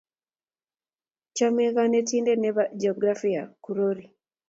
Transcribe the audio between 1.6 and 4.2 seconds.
konetinte ne bo Geographia kurori.